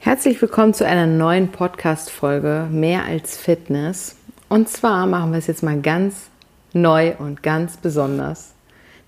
[0.00, 4.16] Herzlich willkommen zu einer neuen Podcast-Folge Mehr als Fitness.
[4.48, 6.30] Und zwar machen wir es jetzt mal ganz
[6.72, 8.54] neu und ganz besonders.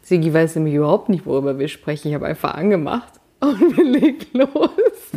[0.02, 2.08] Sigi weiß nämlich überhaupt nicht, worüber wir sprechen.
[2.08, 4.70] Ich habe einfach angemacht und wir legen los.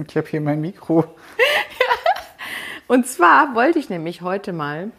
[0.08, 1.06] Ich habe hier mein Mikro.
[2.88, 4.92] und zwar wollte ich nämlich heute mal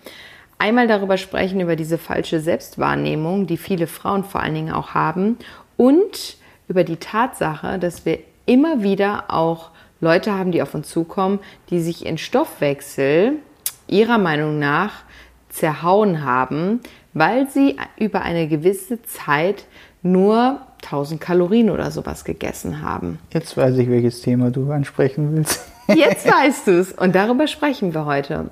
[0.59, 5.39] einmal darüber sprechen, über diese falsche Selbstwahrnehmung, die viele Frauen vor allen Dingen auch haben
[5.77, 6.37] und
[6.67, 9.71] über die Tatsache, dass wir immer wieder auch
[10.05, 11.41] Leute haben, die auf uns zukommen,
[11.71, 13.39] die sich in Stoffwechsel
[13.89, 15.03] ihrer Meinung nach
[15.49, 16.81] zerhauen haben,
[17.13, 19.65] weil sie über eine gewisse Zeit
[20.03, 23.19] nur 1000 Kalorien oder sowas gegessen haben.
[23.33, 25.65] Jetzt weiß ich, welches Thema du ansprechen willst.
[25.89, 28.51] Jetzt weißt du es und darüber sprechen wir heute.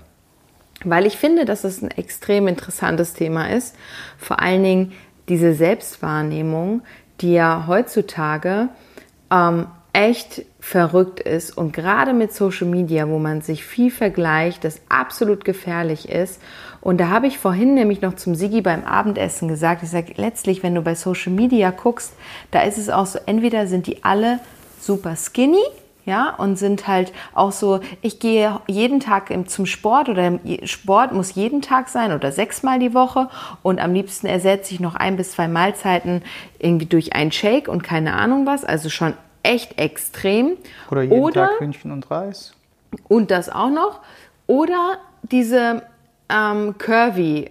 [0.84, 3.76] Weil ich finde, dass es ein extrem interessantes Thema ist.
[4.18, 4.92] Vor allen Dingen
[5.28, 6.82] diese Selbstwahrnehmung,
[7.20, 8.68] die ja heutzutage
[9.30, 11.58] ähm, echt verrückt ist.
[11.58, 16.40] Und gerade mit Social Media, wo man sich viel vergleicht, das absolut gefährlich ist.
[16.80, 20.62] Und da habe ich vorhin nämlich noch zum Sigi beim Abendessen gesagt, ich sage, letztlich,
[20.62, 22.14] wenn du bei Social Media guckst,
[22.52, 24.38] da ist es auch so, entweder sind die alle
[24.80, 25.62] super skinny,
[26.04, 31.34] ja, und sind halt auch so, ich gehe jeden Tag zum Sport oder Sport muss
[31.34, 33.28] jeden Tag sein oder sechsmal die Woche.
[33.62, 36.22] Und am liebsten ersetze ich noch ein bis zwei Mahlzeiten
[36.58, 40.56] irgendwie durch einen Shake und keine Ahnung was, also schon echt extrem.
[40.90, 42.54] Oder jeden Oder, Tag Hühnchen und Reis.
[43.08, 44.00] Und das auch noch.
[44.46, 45.82] Oder diese
[46.28, 47.50] ähm, Curvy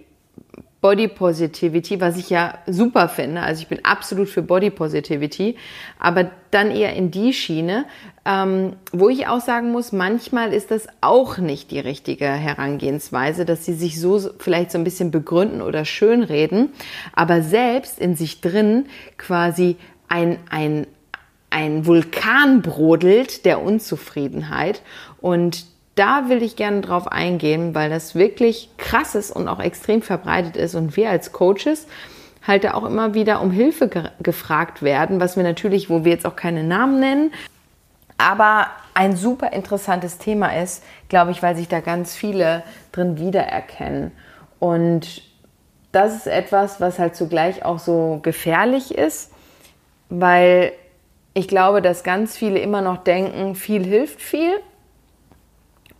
[0.82, 3.40] Body Positivity, was ich ja super finde.
[3.40, 5.56] Also ich bin absolut für Body Positivity,
[6.00, 7.84] aber dann eher in die Schiene,
[8.24, 13.64] ähm, wo ich auch sagen muss, manchmal ist das auch nicht die richtige Herangehensweise, dass
[13.64, 16.72] sie sich so vielleicht so ein bisschen begründen oder schönreden,
[17.12, 18.86] aber selbst in sich drin
[19.18, 19.76] quasi
[20.08, 20.88] ein, ein,
[21.52, 24.82] ein Vulkan brodelt der Unzufriedenheit.
[25.20, 30.02] Und da will ich gerne drauf eingehen, weil das wirklich krass ist und auch extrem
[30.02, 30.74] verbreitet ist.
[30.74, 31.86] Und wir als Coaches
[32.46, 36.12] halt da auch immer wieder um Hilfe ge gefragt werden, was wir natürlich, wo wir
[36.12, 37.30] jetzt auch keine Namen nennen,
[38.18, 42.62] aber ein super interessantes Thema ist, glaube ich, weil sich da ganz viele
[42.92, 44.12] drin wiedererkennen.
[44.60, 45.22] Und
[45.90, 49.32] das ist etwas, was halt zugleich auch so gefährlich ist,
[50.08, 50.72] weil
[51.34, 54.52] ich glaube, dass ganz viele immer noch denken, viel hilft viel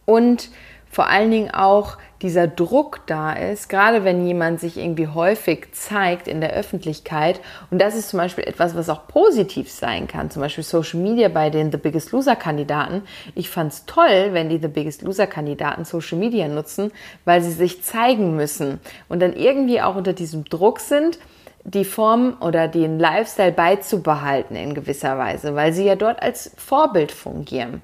[0.04, 0.50] und
[0.90, 6.28] vor allen Dingen auch dieser Druck da ist, gerade wenn jemand sich irgendwie häufig zeigt
[6.28, 7.40] in der Öffentlichkeit.
[7.70, 10.30] Und das ist zum Beispiel etwas, was auch positiv sein kann.
[10.30, 13.02] Zum Beispiel Social Media bei den The Biggest Loser Kandidaten.
[13.34, 16.92] Ich fand es toll, wenn die The Biggest Loser Kandidaten Social Media nutzen,
[17.24, 18.78] weil sie sich zeigen müssen
[19.08, 21.18] und dann irgendwie auch unter diesem Druck sind,
[21.64, 27.12] die Form oder den Lifestyle beizubehalten in gewisser Weise, weil sie ja dort als Vorbild
[27.12, 27.82] fungieren.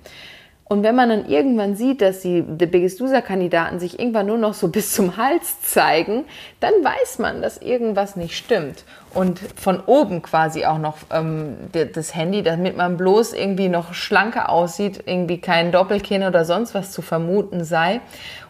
[0.65, 4.37] Und wenn man dann irgendwann sieht, dass die The Biggest Loser Kandidaten sich irgendwann nur
[4.37, 6.25] noch so bis zum Hals zeigen,
[6.61, 8.84] dann weiß man, dass irgendwas nicht stimmt.
[9.15, 14.51] Und von oben quasi auch noch ähm, das Handy, damit man bloß irgendwie noch schlanker
[14.51, 18.01] aussieht, irgendwie kein Doppelkinn oder sonst was zu vermuten sei.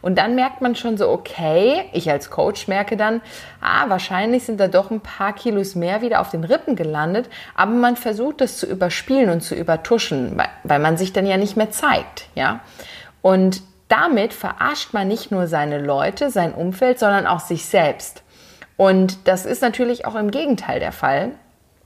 [0.03, 3.21] Und dann merkt man schon so, okay, ich als Coach merke dann,
[3.61, 7.73] ah, wahrscheinlich sind da doch ein paar Kilos mehr wieder auf den Rippen gelandet, aber
[7.73, 11.71] man versucht das zu überspielen und zu übertuschen, weil, man sich dann ja nicht mehr
[11.71, 12.61] zeigt, ja.
[13.23, 18.23] Und damit verarscht man nicht nur seine Leute, sein Umfeld, sondern auch sich selbst.
[18.79, 21.33] Und das ist natürlich auch im Gegenteil der Fall,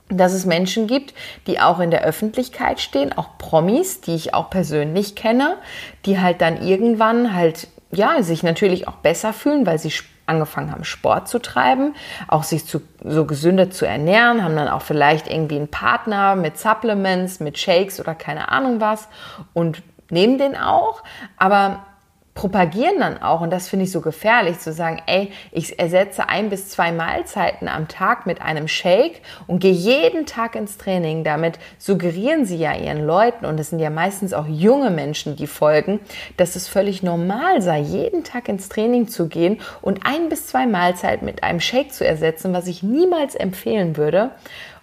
[0.08, 1.14] dass es Menschen gibt,
[1.46, 5.56] die auch in der Öffentlichkeit stehen, auch Promis, die ich auch persönlich kenne,
[6.04, 9.90] die halt dann irgendwann halt, ja, sich natürlich auch besser fühlen, weil sie
[10.26, 11.94] angefangen haben, Sport zu treiben,
[12.28, 16.58] auch sich zu, so gesünder zu ernähren, haben dann auch vielleicht irgendwie einen Partner mit
[16.58, 19.08] Supplements, mit Shakes oder keine Ahnung was
[19.54, 21.02] und nehmen den auch,
[21.38, 21.86] aber
[22.34, 26.48] propagieren dann auch, und das finde ich so gefährlich, zu sagen, ey, ich ersetze ein
[26.48, 31.24] bis zwei Mahlzeiten am Tag mit einem Shake und gehe jeden Tag ins Training.
[31.24, 35.46] Damit suggerieren sie ja ihren Leuten, und es sind ja meistens auch junge Menschen, die
[35.46, 36.00] folgen,
[36.38, 40.66] dass es völlig normal sei, jeden Tag ins Training zu gehen und ein bis zwei
[40.66, 44.30] Mahlzeiten mit einem Shake zu ersetzen, was ich niemals empfehlen würde.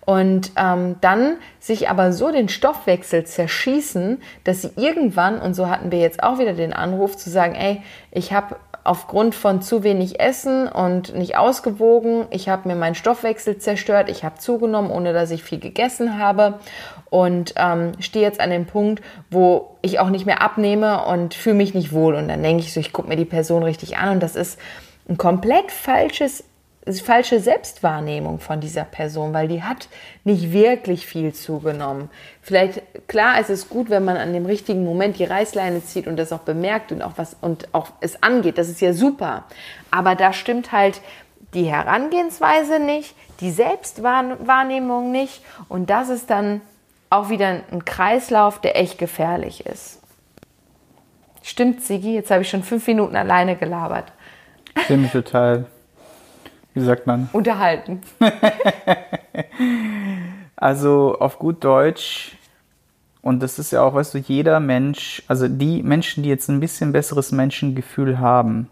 [0.09, 5.91] Und ähm, dann sich aber so den Stoffwechsel zerschießen, dass sie irgendwann, und so hatten
[5.91, 10.19] wir jetzt auch wieder den Anruf zu sagen, ey, ich habe aufgrund von zu wenig
[10.19, 15.29] Essen und nicht ausgewogen, ich habe mir meinen Stoffwechsel zerstört, ich habe zugenommen, ohne dass
[15.29, 16.55] ich viel gegessen habe
[17.11, 21.57] und ähm, stehe jetzt an dem Punkt, wo ich auch nicht mehr abnehme und fühle
[21.57, 22.15] mich nicht wohl.
[22.15, 24.57] Und dann denke ich so, ich gucke mir die Person richtig an und das ist
[25.07, 26.48] ein komplett falsches
[26.87, 29.89] falsche Selbstwahrnehmung von dieser Person, weil die hat
[30.23, 32.09] nicht wirklich viel zugenommen.
[32.41, 36.17] Vielleicht, klar, es ist gut, wenn man an dem richtigen Moment die Reißleine zieht und
[36.17, 38.57] das auch bemerkt und auch was und auch es angeht.
[38.57, 39.43] Das ist ja super.
[39.91, 41.01] Aber da stimmt halt
[41.53, 46.61] die Herangehensweise nicht, die Selbstwahrnehmung nicht und das ist dann
[47.09, 49.99] auch wieder ein Kreislauf, der echt gefährlich ist.
[51.41, 52.13] Stimmt, Sigi?
[52.13, 54.11] Jetzt habe ich schon fünf Minuten alleine gelabert.
[54.83, 55.65] Stimme total.
[56.73, 57.29] Wie sagt man?
[57.33, 58.01] Unterhalten.
[60.55, 62.37] also auf gut Deutsch,
[63.21, 66.59] und das ist ja auch, weißt du, jeder Mensch, also die Menschen, die jetzt ein
[66.59, 68.69] bisschen besseres Menschengefühl haben,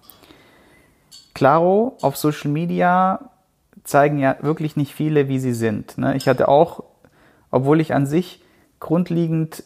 [1.34, 3.30] klaro, auf Social Media
[3.84, 5.98] zeigen ja wirklich nicht viele, wie sie sind.
[5.98, 6.16] Ne?
[6.16, 6.84] Ich hatte auch,
[7.52, 8.44] obwohl ich an sich
[8.80, 9.64] grundlegend,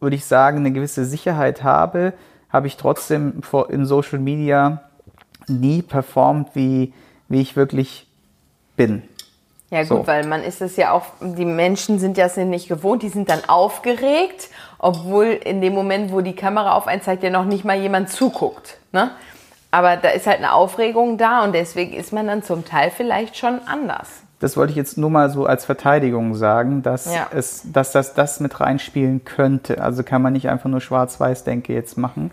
[0.00, 2.12] würde ich sagen, eine gewisse Sicherheit habe,
[2.48, 4.85] habe ich trotzdem in Social Media
[5.48, 6.92] nie performt, wie,
[7.28, 8.06] wie ich wirklich
[8.76, 9.02] bin.
[9.70, 10.06] Ja gut, so.
[10.06, 13.40] weil man ist es ja auch, die Menschen sind ja nicht gewohnt, die sind dann
[13.48, 14.48] aufgeregt,
[14.78, 18.08] obwohl in dem Moment, wo die Kamera auf einen zeigt, ja noch nicht mal jemand
[18.10, 18.78] zuguckt.
[18.92, 19.10] Ne?
[19.72, 23.36] Aber da ist halt eine Aufregung da und deswegen ist man dann zum Teil vielleicht
[23.36, 24.08] schon anders.
[24.38, 27.26] Das wollte ich jetzt nur mal so als Verteidigung sagen, dass, ja.
[27.34, 29.82] es, dass das das mit reinspielen könnte.
[29.82, 32.30] Also kann man nicht einfach nur Schwarz-Weiß-Denke jetzt machen.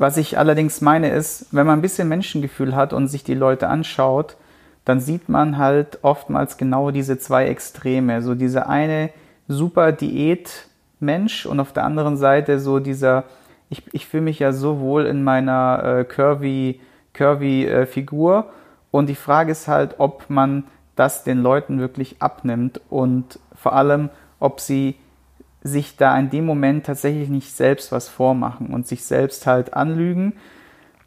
[0.00, 3.68] Was ich allerdings meine ist, wenn man ein bisschen Menschengefühl hat und sich die Leute
[3.68, 4.38] anschaut,
[4.86, 8.22] dann sieht man halt oftmals genau diese zwei Extreme.
[8.22, 9.10] So dieser eine
[9.46, 13.24] super Diät-Mensch und auf der anderen Seite so dieser,
[13.68, 16.80] ich, ich fühle mich ja so wohl in meiner äh, curvy,
[17.12, 18.46] curvy äh, Figur.
[18.90, 20.64] Und die Frage ist halt, ob man
[20.96, 24.08] das den Leuten wirklich abnimmt und vor allem,
[24.38, 24.96] ob sie
[25.62, 30.34] sich da in dem Moment tatsächlich nicht selbst was vormachen und sich selbst halt anlügen.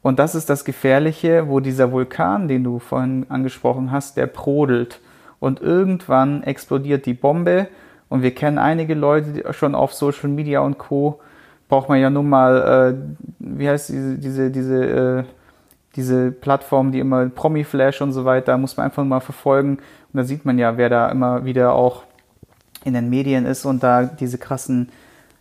[0.01, 4.99] Und das ist das Gefährliche, wo dieser Vulkan, den du vorhin angesprochen hast, der brodelt.
[5.39, 7.67] Und irgendwann explodiert die Bombe.
[8.09, 11.19] Und wir kennen einige Leute schon auf Social Media und Co.
[11.67, 15.23] Braucht man ja nun mal, äh, wie heißt diese, diese, diese, äh,
[15.95, 19.77] diese Plattform, die immer Promi-Flash und so weiter, muss man einfach mal verfolgen.
[19.77, 22.03] Und da sieht man ja, wer da immer wieder auch
[22.83, 24.89] in den Medien ist und da diese krassen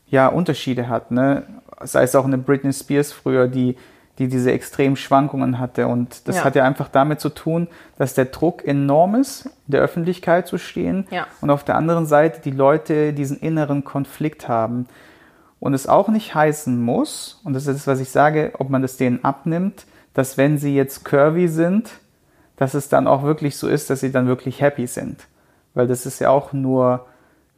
[0.06, 1.10] ja, Unterschiede hat.
[1.10, 1.42] Ne?
[1.82, 3.76] Sei es auch eine Britney Spears früher, die,
[4.18, 5.86] die diese extremen Schwankungen hatte.
[5.86, 6.44] Und das ja.
[6.44, 10.58] hat ja einfach damit zu tun, dass der Druck enorm ist, in der Öffentlichkeit zu
[10.58, 11.06] stehen.
[11.10, 11.26] Ja.
[11.40, 14.86] Und auf der anderen Seite die Leute diesen inneren Konflikt haben.
[15.58, 18.82] Und es auch nicht heißen muss, und das ist das, was ich sage, ob man
[18.82, 21.90] das denen abnimmt, dass wenn sie jetzt curvy sind,
[22.56, 25.26] dass es dann auch wirklich so ist, dass sie dann wirklich happy sind.
[25.74, 27.06] Weil das ist ja auch nur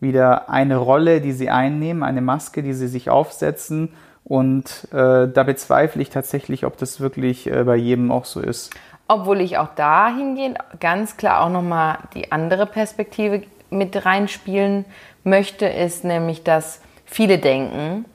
[0.04, 3.92] wieder eine Rolle, die sie einnehmen, eine Maske, die sie sich aufsetzen.
[4.22, 8.72] Und äh, da bezweifle ich tatsächlich, ob das wirklich äh, bei jedem auch so ist.
[9.08, 14.84] Obwohl ich auch dahingehend ganz klar auch nochmal die andere Perspektive mit reinspielen
[15.24, 18.06] möchte, ist nämlich, dass viele denken,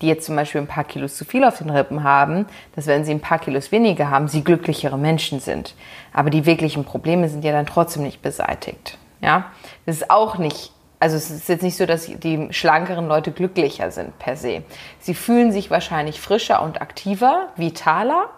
[0.00, 3.04] die jetzt zum Beispiel ein paar Kilos zu viel auf den Rippen haben, dass wenn
[3.04, 5.74] sie ein paar Kilos weniger haben, sie glücklichere Menschen sind.
[6.12, 8.98] Aber die wirklichen Probleme sind ja dann trotzdem nicht beseitigt.
[9.22, 9.46] Ja,
[9.86, 13.90] das ist auch nicht also es ist jetzt nicht so, dass die schlankeren Leute glücklicher
[13.90, 14.62] sind per se.
[14.98, 18.30] Sie fühlen sich wahrscheinlich frischer und aktiver, vitaler.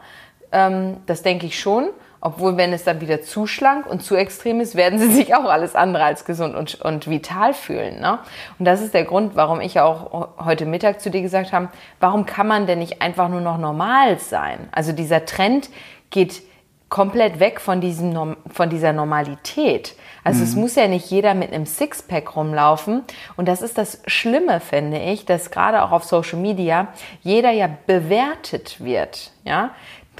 [0.50, 1.90] Ähm, das denke ich schon.
[2.20, 5.44] Obwohl, wenn es dann wieder zu schlank und zu extrem ist, werden sie sich auch
[5.44, 8.00] alles andere als gesund und, und vital fühlen.
[8.00, 8.18] Ne?
[8.58, 11.68] Und das ist der Grund, warum ich auch heute Mittag zu dir gesagt habe,
[12.00, 14.68] warum kann man denn nicht einfach nur noch normal sein?
[14.72, 15.70] Also dieser Trend
[16.10, 16.42] geht
[16.88, 19.94] komplett weg von, diesem, von dieser Normalität.
[20.24, 20.44] Also mhm.
[20.44, 23.02] es muss ja nicht jeder mit einem Sixpack rumlaufen.
[23.36, 26.88] Und das ist das Schlimme, finde ich, dass gerade auch auf Social Media
[27.20, 29.32] jeder ja bewertet wird.
[29.44, 29.70] Ja?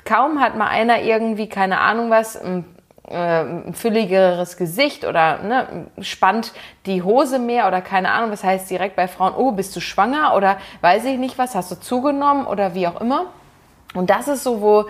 [0.05, 2.65] Kaum hat mal einer irgendwie, keine Ahnung was, ein,
[3.09, 6.53] äh, ein fülligeres Gesicht oder ne, spannt
[6.85, 10.35] die Hose mehr oder keine Ahnung, was heißt direkt bei Frauen, oh, bist du schwanger
[10.37, 13.27] oder weiß ich nicht was, hast du zugenommen oder wie auch immer
[13.95, 14.87] und das ist so, wo,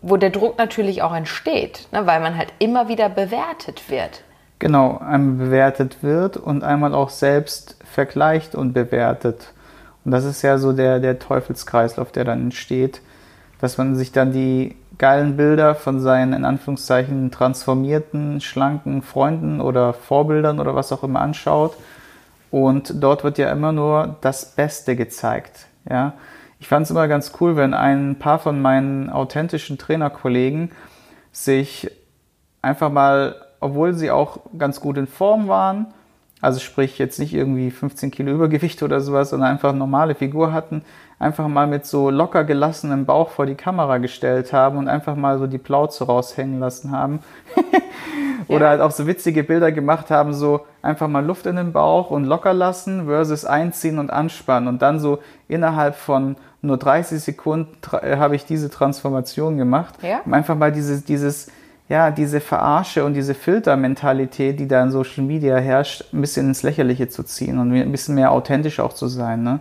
[0.00, 4.22] wo der Druck natürlich auch entsteht, ne, weil man halt immer wieder bewertet wird.
[4.58, 9.52] Genau, einmal bewertet wird und einmal auch selbst vergleicht und bewertet.
[10.04, 13.00] Und das ist ja so der, der Teufelskreislauf, der dann entsteht,
[13.60, 19.94] dass man sich dann die geilen Bilder von seinen in Anführungszeichen transformierten, schlanken Freunden oder
[19.94, 21.76] Vorbildern oder was auch immer anschaut.
[22.52, 25.66] Und dort wird ja immer nur das Beste gezeigt.
[25.90, 26.12] Ja,
[26.62, 30.70] ich fand es immer ganz cool, wenn ein paar von meinen authentischen Trainerkollegen
[31.32, 31.90] sich
[32.62, 35.88] einfach mal, obwohl sie auch ganz gut in Form waren,
[36.40, 40.84] also sprich jetzt nicht irgendwie 15 Kilo Übergewicht oder sowas, sondern einfach normale Figur hatten,
[41.22, 45.38] einfach mal mit so locker gelassenem Bauch vor die Kamera gestellt haben und einfach mal
[45.38, 47.20] so die Plauze raushängen lassen haben.
[48.48, 48.70] oder ja.
[48.70, 52.24] halt auch so witzige Bilder gemacht haben, so einfach mal Luft in den Bauch und
[52.24, 58.16] locker lassen versus einziehen und anspannen und dann so innerhalb von nur 30 Sekunden äh,
[58.16, 60.20] habe ich diese Transformation gemacht, ja.
[60.24, 61.48] um einfach mal dieses, dieses
[61.88, 66.62] ja, diese Verarsche und diese Filtermentalität, die da in Social Media herrscht, ein bisschen ins
[66.62, 69.42] Lächerliche zu ziehen und ein bisschen mehr authentisch auch zu sein.
[69.42, 69.60] Ne?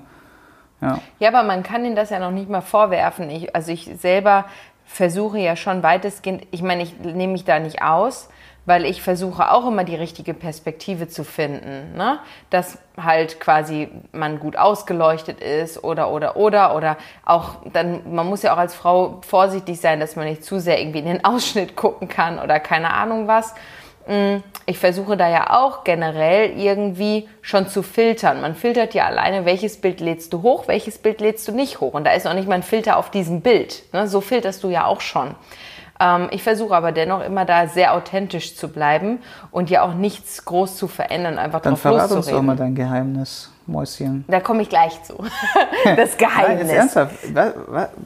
[0.82, 1.00] Ja.
[1.20, 3.30] ja, aber man kann ihnen das ja noch nicht mal vorwerfen.
[3.30, 4.46] Ich, also ich selber
[4.86, 8.30] versuche ja schon weitestgehend, ich meine, ich nehme mich da nicht aus,
[8.66, 12.20] weil ich versuche auch immer die richtige Perspektive zu finden, ne?
[12.50, 18.44] dass halt quasi man gut ausgeleuchtet ist oder oder oder oder auch dann man muss
[18.44, 21.76] ja auch als Frau vorsichtig sein, dass man nicht zu sehr irgendwie in den Ausschnitt
[21.76, 23.56] gucken kann oder keine Ahnung was.
[24.08, 28.42] Mm, ich versuche da ja auch generell irgendwie schon zu filtern.
[28.42, 31.94] Man filtert ja alleine, welches Bild lädst du hoch, welches Bild lädst du nicht hoch.
[31.94, 33.84] Und da ist auch nicht mal ein Filter auf diesem Bild.
[33.94, 34.08] Ne?
[34.08, 35.36] So filterst du ja auch schon.
[36.00, 39.20] Ähm, ich versuche aber dennoch immer da sehr authentisch zu bleiben
[39.52, 42.74] und ja auch nichts groß zu verändern, einfach Dann drauf verrat uns doch mal dein
[42.76, 44.26] Geheimnis, Mäuschen.
[44.28, 45.24] Da komme ich gleich zu.
[45.96, 46.68] das Geheimnis.
[46.68, 47.16] Nein, ernsthaft.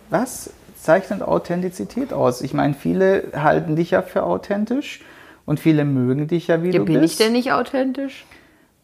[0.09, 2.41] Was zeichnet Authentizität aus?
[2.41, 5.01] Ich meine, viele halten dich ja für authentisch
[5.45, 6.95] und viele mögen dich ja, wie ja, du bin bist.
[6.95, 8.25] Bin ich denn nicht authentisch?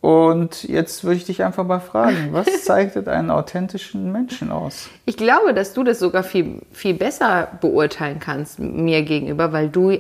[0.01, 4.89] Und jetzt würde ich dich einfach mal fragen, was zeichnet einen authentischen Menschen aus?
[5.06, 9.98] Ich glaube, dass du das sogar viel, viel besser beurteilen kannst mir gegenüber, weil du,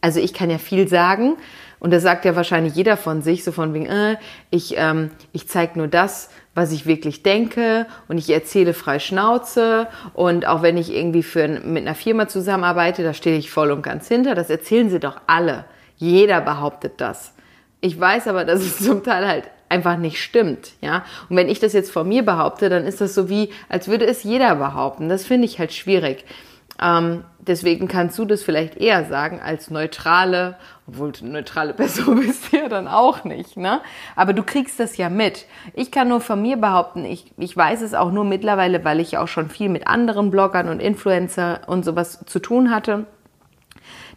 [0.00, 1.36] also ich kann ja viel sagen
[1.78, 4.16] und das sagt ja wahrscheinlich jeder von sich, so von wegen, äh,
[4.50, 9.86] ich, ähm, ich zeige nur das, was ich wirklich denke und ich erzähle frei Schnauze
[10.14, 13.82] und auch wenn ich irgendwie für, mit einer Firma zusammenarbeite, da stehe ich voll und
[13.82, 15.64] ganz hinter, das erzählen sie doch alle.
[15.96, 17.34] Jeder behauptet das.
[17.80, 21.04] Ich weiß aber, dass es zum Teil halt einfach nicht stimmt, ja.
[21.28, 24.06] Und wenn ich das jetzt von mir behaupte, dann ist das so wie, als würde
[24.06, 25.08] es jeder behaupten.
[25.08, 26.24] Das finde ich halt schwierig.
[26.82, 30.56] Ähm, deswegen kannst du das vielleicht eher sagen als neutrale,
[30.88, 33.80] obwohl du eine neutrale Person bist ja dann auch nicht, ne?
[34.16, 35.46] Aber du kriegst das ja mit.
[35.74, 39.18] Ich kann nur von mir behaupten, ich, ich weiß es auch nur mittlerweile, weil ich
[39.18, 43.06] auch schon viel mit anderen Bloggern und Influencer und sowas zu tun hatte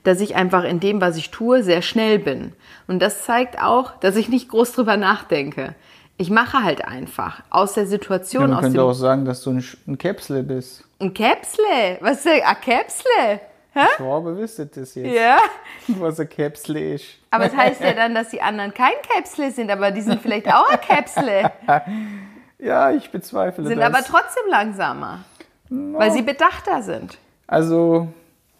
[0.07, 2.53] dass ich einfach in dem, was ich tue, sehr schnell bin.
[2.87, 5.75] Und das zeigt auch, dass ich nicht groß drüber nachdenke.
[6.15, 8.43] Ich mache halt einfach aus der Situation.
[8.43, 10.85] Ja, man aus könnte auch sagen, dass du ein, ein Käpsle bist.
[10.99, 11.97] Ein Käpsle?
[11.99, 13.41] Was ist ein Käpsle?
[13.73, 13.85] Hä?
[13.97, 15.13] Schwabe wüsste das jetzt.
[15.13, 15.39] Ja.
[15.99, 17.05] Was ein Käpsle ist.
[17.29, 20.21] Aber es das heißt ja dann, dass die anderen kein Käpsle sind, aber die sind
[20.21, 21.51] vielleicht auch ein Käpsle.
[22.59, 23.85] ja, ich bezweifle sind das.
[23.85, 25.25] Sind aber trotzdem langsamer.
[25.67, 25.99] No.
[25.99, 27.17] Weil sie bedachter sind.
[27.45, 28.07] Also,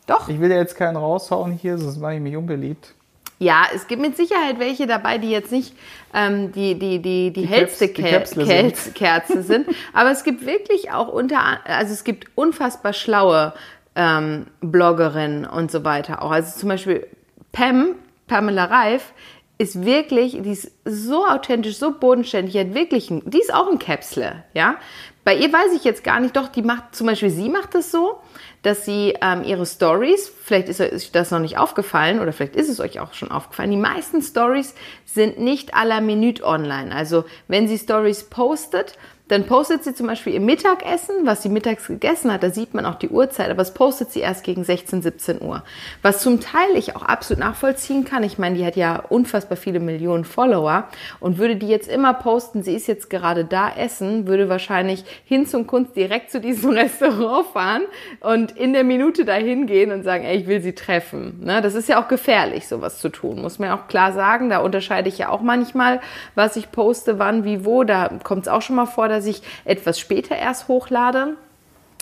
[0.07, 0.29] doch.
[0.29, 2.93] Ich will ja jetzt keinen raushauen hier, sonst mache ich mich unbeliebt.
[3.39, 5.75] Ja, es gibt mit Sicherheit welche dabei, die jetzt nicht
[6.13, 9.65] ähm, die, die, die, die, die hellste Kerze sind.
[9.65, 9.67] sind.
[9.93, 13.53] Aber es gibt wirklich auch unter, also es gibt unfassbar schlaue
[13.95, 16.31] ähm, Bloggerinnen und so weiter auch.
[16.31, 17.05] Also zum Beispiel
[17.51, 17.95] Pam,
[18.25, 19.13] Pamela Reif,
[19.59, 23.71] ist wirklich, die ist so authentisch, so bodenständig, die hat wirklich, ein, die ist auch
[23.71, 24.75] ein Käpsle, ja.
[25.23, 27.91] Bei ihr weiß ich jetzt gar nicht, doch, die macht, zum Beispiel sie macht das
[27.91, 28.19] so,
[28.61, 32.69] dass sie ähm, ihre Stories, vielleicht ist euch das noch nicht aufgefallen oder vielleicht ist
[32.69, 34.73] es euch auch schon aufgefallen, die meisten Stories
[35.05, 36.93] sind nicht à la Minute online.
[36.93, 38.97] Also wenn sie Stories postet,
[39.27, 42.85] dann postet sie zum Beispiel ihr Mittagessen, was sie mittags gegessen hat, da sieht man
[42.85, 45.63] auch die Uhrzeit, aber es postet sie erst gegen 16, 17 Uhr.
[46.01, 48.23] Was zum Teil ich auch absolut nachvollziehen kann.
[48.23, 50.87] Ich meine, die hat ja unfassbar viele Millionen Follower
[51.19, 55.45] und würde die jetzt immer posten, sie ist jetzt gerade da essen, würde wahrscheinlich hin
[55.45, 57.83] zum Kunst direkt zu diesem Restaurant fahren
[58.21, 61.39] und in der Minute dahin gehen und sagen, ey, ich will sie treffen.
[61.43, 61.61] Ne?
[61.61, 64.49] Das ist ja auch gefährlich, sowas zu tun, muss man ja auch klar sagen.
[64.49, 65.99] Da unterscheide ich ja auch manchmal,
[66.35, 67.83] was ich poste, wann, wie, wo.
[67.83, 71.35] Da kommt es auch schon mal vor, dass ich etwas später erst hochlade.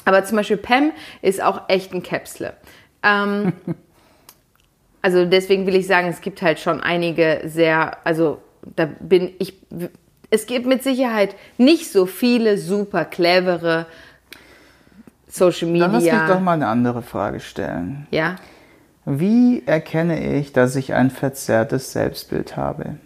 [0.06, 0.92] Aber zum Beispiel Pam
[1.22, 2.54] ist auch echt ein Käpsle.
[3.04, 3.54] Ähm,
[5.02, 8.42] also deswegen will ich sagen, es gibt halt schon einige sehr, also
[8.76, 9.54] da bin ich,
[10.30, 13.86] es gibt mit Sicherheit nicht so viele super clevere
[15.28, 15.88] Social Media.
[15.88, 18.08] Dann lass mich doch mal eine andere Frage stellen.
[18.12, 18.38] Ja.
[19.06, 22.98] Wie erkenne ich, dass ich ein verzerrtes Selbstbild habe?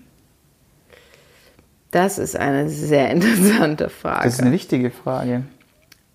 [1.92, 4.24] Das ist eine sehr interessante Frage.
[4.24, 5.44] Das ist eine wichtige Frage.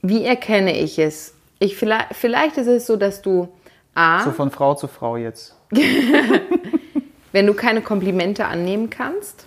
[0.02, 1.34] Wie erkenne ich es?
[1.58, 3.48] Ich, vielleicht, vielleicht ist es so, dass du
[3.94, 4.24] A.
[4.24, 5.54] So von Frau zu Frau jetzt.
[7.32, 9.46] wenn du keine Komplimente annehmen kannst,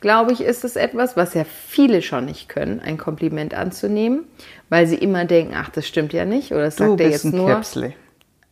[0.00, 4.24] glaube ich, ist es etwas, was ja viele schon nicht können, ein Kompliment anzunehmen,
[4.68, 7.24] weil sie immer denken, ach, das stimmt ja nicht oder das du sagt er jetzt
[7.24, 7.48] ein nur.
[7.48, 7.94] Käpsle.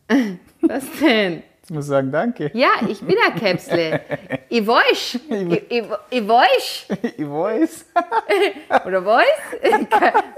[0.61, 1.43] was denn?
[1.61, 2.49] Jetzt muss sagen, danke.
[2.55, 4.01] Ja, ich bin ein Käpsle.
[4.53, 5.19] Ich weiß.
[5.29, 6.85] Ich, ich, ich weiß.
[7.17, 7.85] Ich weiß.
[8.85, 9.25] Oder weiß?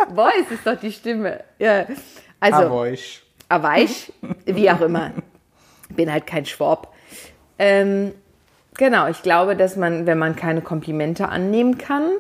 [0.10, 1.44] Weiß ist doch die Stimme.
[1.58, 1.88] Ja.
[2.40, 3.22] Also, weiß.
[3.50, 4.12] Ah, weiß,
[4.46, 5.12] wie auch immer.
[5.90, 6.94] Bin halt kein Schwab.
[7.58, 8.14] Ähm,
[8.76, 12.12] genau, ich glaube, dass man, wenn man keine Komplimente annehmen kann,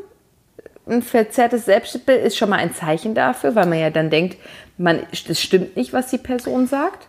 [0.87, 4.37] ein verzerrtes Selbstbild ist schon mal ein Zeichen dafür, weil man ja dann denkt,
[4.77, 7.07] man, das stimmt nicht, was die Person sagt.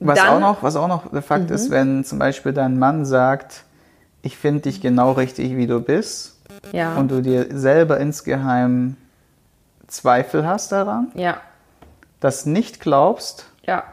[0.00, 3.04] Was Dann- auch noch, was auch noch der Fakt ist, wenn zum Beispiel dein Mann
[3.04, 3.64] sagt,
[4.22, 6.38] ich finde dich genau richtig, wie du bist,
[6.72, 6.96] Ja.
[6.96, 8.96] und du dir selber insgeheim
[9.86, 11.36] Zweifel hast daran, ja,
[12.20, 13.46] das nicht glaubst.
[13.66, 13.84] ja,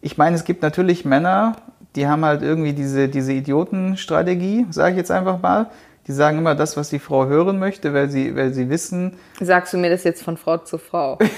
[0.00, 1.56] Ich meine, es gibt natürlich Männer,
[1.96, 5.66] die haben halt irgendwie diese, diese Idiotenstrategie, sage ich jetzt einfach mal.
[6.06, 9.72] Die sagen immer das, was die Frau hören möchte, weil sie, weil sie wissen, Sagst
[9.74, 11.18] du mir das jetzt von Frau zu Frau?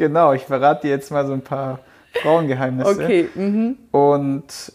[0.00, 1.80] genau, ich verrate dir jetzt mal so ein paar
[2.22, 2.90] Frauengeheimnisse.
[2.90, 3.28] Okay.
[3.34, 3.76] Mhm.
[3.92, 4.72] Und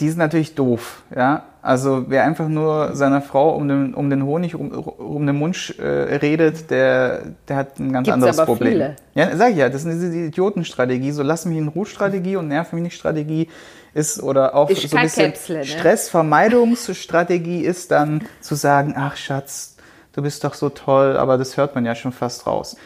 [0.00, 1.44] die sind natürlich doof, ja.
[1.64, 5.76] Also wer einfach nur seiner Frau um den, um den Honig um, um den Mund
[5.78, 8.72] äh, redet, der, der hat ein ganz Gibt's anderes aber Problem.
[8.72, 8.96] viele.
[9.14, 12.48] Ja, sag ich ja, das ist diese Idiotenstrategie, so lass mich in Ruhe Strategie und
[12.48, 13.48] nerv mich nicht Strategie
[13.94, 15.64] ist oder auch Ist so ein bisschen Käpsle, ne?
[15.64, 19.76] Stressvermeidungsstrategie ist dann zu sagen, ach Schatz,
[20.14, 22.76] du bist doch so toll, aber das hört man ja schon fast raus.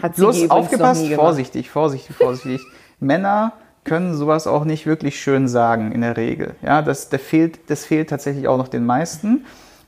[0.00, 2.60] Hat sie Bloß aufgepasst, vorsichtig, vorsichtig, vorsichtig.
[3.00, 3.52] Männer
[3.84, 6.54] können sowas auch nicht wirklich schön sagen in der Regel.
[6.62, 9.46] Ja, das, der fehlt, das fehlt tatsächlich auch noch den meisten.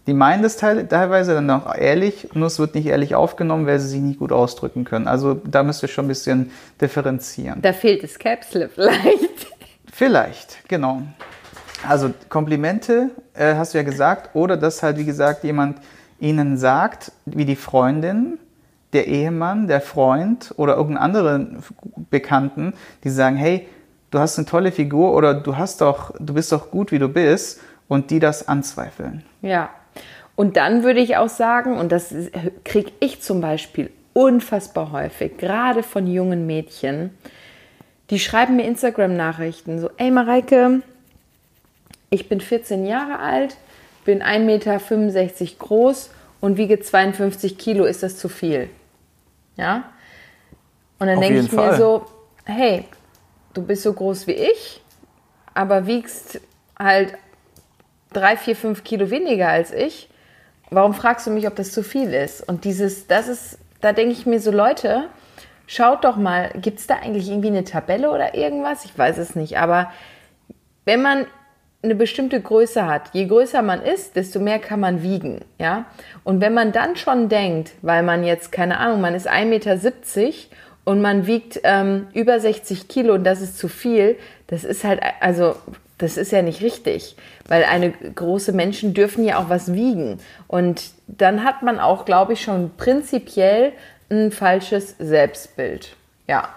[0.09, 3.78] Die meinen das teil- teilweise dann auch ehrlich, nur es wird nicht ehrlich aufgenommen, weil
[3.78, 5.06] sie sich nicht gut ausdrücken können.
[5.06, 7.62] Also da müsst ihr schon ein bisschen differenzieren.
[7.62, 9.47] Da fehlt das Capsule vielleicht.
[9.92, 11.02] Vielleicht, genau.
[11.88, 15.78] Also Komplimente, äh, hast du ja gesagt, oder dass halt, wie gesagt, jemand
[16.18, 18.38] ihnen sagt, wie die Freundin,
[18.92, 21.62] der Ehemann, der Freund oder irgendeinen anderen
[22.11, 23.66] Bekannten, die sagen, hey,
[24.11, 27.08] du hast eine tolle Figur oder du hast doch, du bist doch gut, wie du
[27.08, 29.22] bist, und die das anzweifeln.
[29.42, 29.68] Ja.
[30.34, 32.14] Und dann würde ich auch sagen, und das
[32.64, 37.11] kriege ich zum Beispiel unfassbar häufig, gerade von jungen Mädchen,
[38.08, 40.80] die schreiben mir Instagram-Nachrichten so, ey Mareike,
[42.08, 43.56] ich bin 14 Jahre alt,
[44.04, 44.78] bin 1,65 Meter
[45.58, 48.68] groß und wiege 52 Kilo, ist das zu viel?
[49.56, 49.85] Ja?
[50.98, 51.77] Und dann denke ich mir Fall.
[51.77, 52.07] so,
[52.44, 52.85] hey,
[53.55, 54.83] du bist so groß wie ich,
[55.55, 56.40] aber wiegst
[56.79, 57.14] halt
[58.12, 60.09] drei, vier, fünf Kilo weniger als ich.
[60.70, 62.46] Warum fragst du mich, ob das zu viel ist?
[62.48, 65.09] Und dieses, das ist, da denke ich mir so, Leute,
[65.66, 68.85] schaut doch mal, gibt es da eigentlich irgendwie eine Tabelle oder irgendwas?
[68.85, 69.90] Ich weiß es nicht, aber
[70.85, 71.27] wenn man
[71.83, 75.87] eine bestimmte Größe hat, je größer man ist, desto mehr kann man wiegen, ja.
[76.23, 79.79] Und wenn man dann schon denkt, weil man jetzt, keine Ahnung, man ist 1,70 Meter
[80.85, 84.16] und man wiegt ähm, über 60 Kilo und das ist zu viel,
[84.47, 85.57] das ist halt, also,
[85.99, 87.16] das ist ja nicht richtig,
[87.49, 90.18] weil eine große Menschen dürfen ja auch was wiegen.
[90.49, 93.73] Und dann hat man auch, glaube ich, schon prinzipiell
[94.11, 95.95] ein falsches Selbstbild.
[96.27, 96.49] Ja.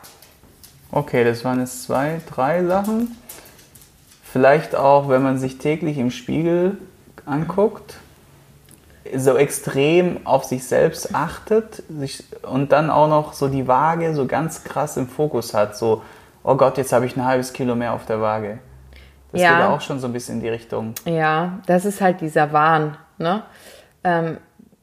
[0.91, 3.15] Okay, das waren jetzt zwei, drei Sachen.
[4.35, 6.77] Vielleicht auch, wenn man sich täglich im Spiegel
[7.25, 7.93] anguckt,
[9.15, 14.25] so extrem auf sich selbst achtet sich, und dann auch noch so die Waage so
[14.25, 15.77] ganz krass im Fokus hat.
[15.77, 16.01] So,
[16.43, 18.59] oh Gott, jetzt habe ich ein halbes Kilo mehr auf der Waage.
[19.31, 19.55] Das Ja.
[19.55, 20.95] geht auch schon so ein bisschen in die Richtung.
[21.05, 22.97] Ja, das ist halt dieser Wahn.
[23.17, 23.41] Ne?
[24.03, 24.35] Ähm,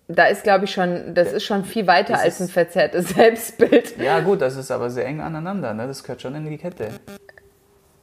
[0.08, 3.98] da ist, glaube ich, schon, das ist schon viel weiter Das als ein verzerrtes Selbstbild.
[3.98, 5.74] Ja, gut, das ist aber sehr eng aneinander.
[5.74, 5.86] Ne?
[5.86, 6.88] Das gehört schon in die Kette.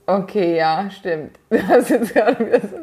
[0.10, 1.38] Okay, ja, stimmt.
[1.50, 2.78] Das ist gerade wieder so,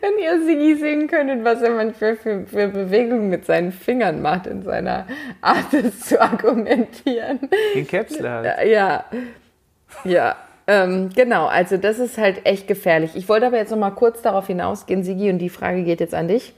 [0.00, 4.46] wenn ihr Sigi sehen könntet, was er manchmal für, für Bewegungen mit seinen Fingern macht
[4.46, 5.06] in seiner
[5.40, 7.48] Art, es zu argumentieren.
[7.74, 8.68] Den Käpsle halt.
[8.68, 9.04] Ja,
[10.04, 10.36] ja.
[10.68, 13.12] Ähm, genau, also das ist halt echt gefährlich.
[13.16, 16.14] Ich wollte aber jetzt noch mal kurz darauf hinausgehen, Sigi, und die Frage geht jetzt
[16.14, 16.52] an dich.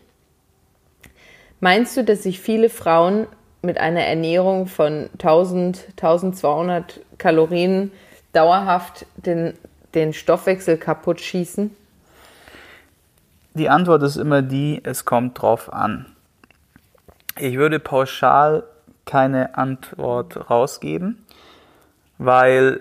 [1.60, 3.26] Meinst du, dass sich viele Frauen
[3.62, 7.92] mit einer Ernährung von 1000, 1200 Kalorien
[8.32, 9.54] dauerhaft den,
[9.94, 11.74] den Stoffwechsel kaputt schießen?
[13.54, 16.06] Die Antwort ist immer die, es kommt drauf an.
[17.36, 18.64] Ich würde pauschal
[19.06, 21.24] keine Antwort rausgeben,
[22.18, 22.80] weil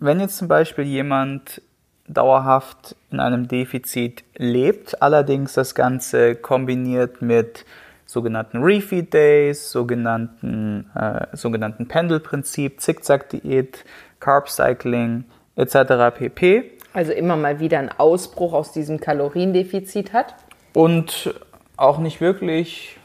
[0.00, 1.62] wenn jetzt zum Beispiel jemand
[2.08, 7.64] dauerhaft in einem Defizit lebt, allerdings das Ganze kombiniert mit
[8.06, 13.84] sogenannten Refeed Days, sogenannten, äh, sogenannten Pendelprinzip, Zickzack-Diät,
[14.18, 15.24] Carb Cycling
[15.60, 16.16] etc.
[16.16, 16.72] pp.
[16.92, 20.34] Also immer mal wieder einen Ausbruch aus diesem Kaloriendefizit hat?
[20.72, 21.34] und
[21.76, 22.96] auch nicht wirklich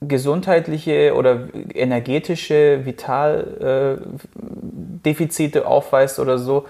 [0.00, 6.66] gesundheitliche oder energetische Vitaldefizite äh, aufweist oder so,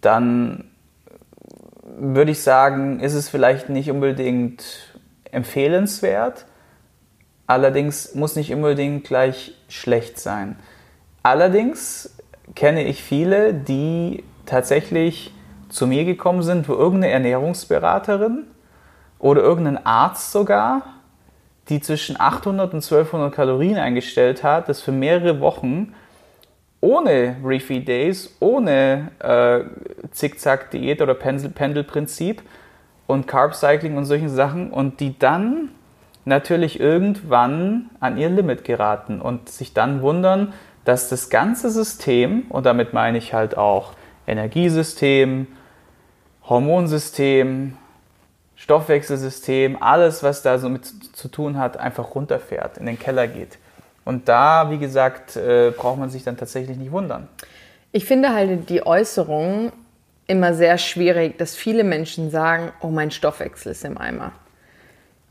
[0.00, 0.70] dann
[1.98, 4.98] würde ich sagen, ist es vielleicht nicht unbedingt
[5.30, 6.46] empfehlenswert.
[7.46, 10.56] Allerdings muss nicht unbedingt gleich schlecht sein.
[11.22, 12.15] Allerdings
[12.56, 15.32] kenne ich viele, die tatsächlich
[15.68, 18.44] zu mir gekommen sind, wo irgendeine Ernährungsberaterin
[19.18, 20.82] oder irgendein Arzt sogar,
[21.68, 25.94] die zwischen 800 und 1200 Kalorien eingestellt hat, das für mehrere Wochen
[26.80, 32.42] ohne Refeed Days, ohne äh, Zickzack-Diät oder Pendelprinzip
[33.06, 35.70] und Carb Cycling und solchen Sachen und die dann
[36.24, 40.52] natürlich irgendwann an ihr Limit geraten und sich dann wundern,
[40.86, 43.92] dass das ganze System, und damit meine ich halt auch
[44.26, 45.48] Energiesystem,
[46.48, 47.76] Hormonsystem,
[48.54, 53.58] Stoffwechselsystem, alles, was da so mit zu tun hat, einfach runterfährt, in den Keller geht.
[54.04, 57.28] Und da, wie gesagt, äh, braucht man sich dann tatsächlich nicht wundern.
[57.90, 59.72] Ich finde halt die Äußerung
[60.28, 64.30] immer sehr schwierig, dass viele Menschen sagen, oh, mein Stoffwechsel ist im Eimer.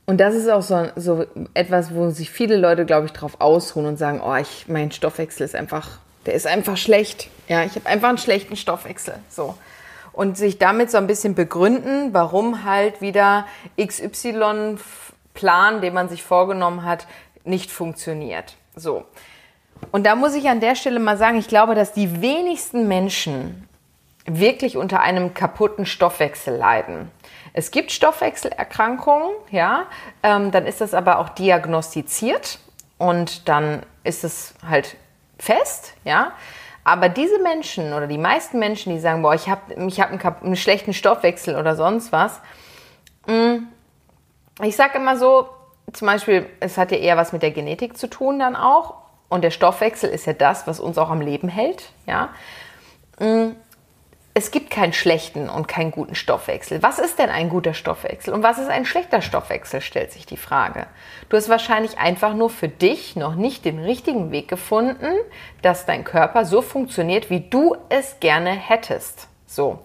[0.06, 3.88] Und das ist auch so, so etwas, wo sich viele Leute, glaube ich, drauf ausruhen
[3.88, 7.30] und sagen, oh, ich, mein Stoffwechsel ist einfach, der ist einfach schlecht.
[7.48, 9.15] Ja, ich habe einfach einen schlechten Stoffwechsel.
[9.30, 9.56] So.
[10.13, 13.48] Und sich damit so ein bisschen begründen, warum halt wieder
[13.82, 17.08] XY-Plan, den man sich vorgenommen hat,
[17.44, 18.56] nicht funktioniert.
[18.76, 19.06] So.
[19.91, 23.68] Und da muss ich an der Stelle mal sagen, ich glaube, dass die wenigsten Menschen
[24.26, 27.12] wirklich unter einem kaputten Stoffwechsel leiden.
[27.54, 29.86] Es gibt Stoffwechselerkrankungen, ja,
[30.24, 32.60] ähm, dann ist das aber auch diagnostiziert
[32.98, 34.98] und dann ist es halt
[35.38, 36.32] fest, ja.
[36.84, 40.22] Aber diese Menschen oder die meisten Menschen, die sagen, boah, ich habe ich hab einen,
[40.22, 42.42] einen, schlechten Stoffwechsel oder sonst was,
[43.26, 43.64] mm,
[44.62, 45.50] ich sage immer so,
[45.94, 48.96] zum Beispiel, es hat ja eher was mit der Genetik zu tun dann auch.
[49.30, 52.30] Und der Stoffwechsel ist ja das, was uns auch am Leben hält, ja.
[54.38, 56.84] Es gibt keinen schlechten und keinen guten Stoffwechsel.
[56.84, 60.36] Was ist denn ein guter Stoffwechsel und was ist ein schlechter Stoffwechsel, stellt sich die
[60.36, 60.88] Frage.
[61.30, 65.13] Du hast wahrscheinlich einfach nur für dich noch nicht den richtigen Weg gefunden,
[65.62, 69.30] dass dein Körper so funktioniert, wie du es gerne hättest.
[69.48, 69.80] So.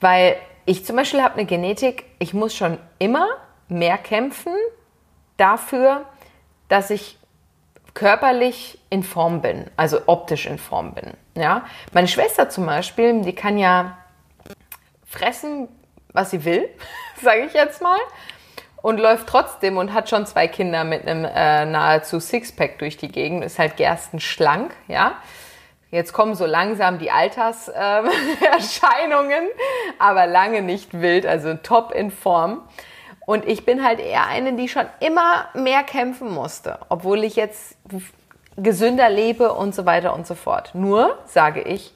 [0.00, 3.28] Weil ich zum Beispiel habe eine Genetik, ich muss schon immer
[3.68, 4.54] mehr kämpfen
[5.36, 6.06] dafür,
[6.68, 7.18] dass ich
[7.94, 11.14] körperlich in Form bin, also optisch in Form bin.
[11.34, 11.64] Ja?
[11.92, 13.98] Meine Schwester zum Beispiel, die kann ja
[15.06, 15.68] fressen,
[16.12, 16.68] was sie will,
[17.22, 17.98] sage ich jetzt mal,
[18.82, 23.08] und läuft trotzdem und hat schon zwei Kinder mit einem äh, nahezu Sixpack durch die
[23.08, 25.16] Gegend, ist halt gerstenschlank, ja.
[25.90, 29.52] Jetzt kommen so langsam die Alterserscheinungen, äh,
[29.98, 32.62] aber lange nicht wild, also top in Form.
[33.30, 37.76] Und ich bin halt eher eine, die schon immer mehr kämpfen musste, obwohl ich jetzt
[38.56, 40.74] gesünder lebe und so weiter und so fort.
[40.74, 41.94] Nur sage ich,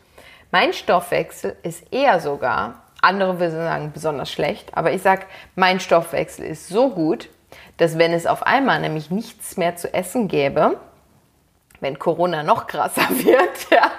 [0.52, 6.44] mein Stoffwechsel ist eher sogar, andere würden sagen besonders schlecht, aber ich sage, mein Stoffwechsel
[6.44, 7.28] ist so gut,
[7.78, 10.78] dass wenn es auf einmal nämlich nichts mehr zu essen gäbe,
[11.80, 13.90] wenn Corona noch krasser wird, ja,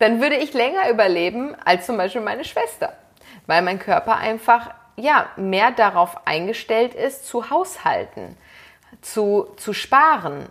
[0.00, 2.94] dann würde ich länger überleben als zum Beispiel meine Schwester,
[3.46, 8.36] weil mein Körper einfach ja, mehr darauf eingestellt ist, zu haushalten,
[9.00, 10.46] zu, zu sparen,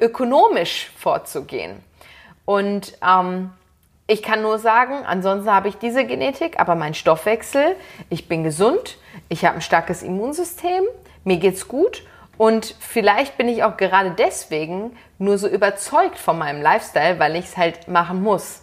[0.00, 1.82] ökonomisch vorzugehen.
[2.44, 3.52] Und ähm,
[4.06, 7.76] ich kann nur sagen, ansonsten habe ich diese Genetik, aber mein Stoffwechsel,
[8.10, 8.98] ich bin gesund,
[9.28, 10.82] ich habe ein starkes Immunsystem,
[11.24, 12.02] mir geht's gut
[12.36, 17.46] und vielleicht bin ich auch gerade deswegen nur so überzeugt von meinem Lifestyle, weil ich
[17.46, 18.62] es halt machen muss.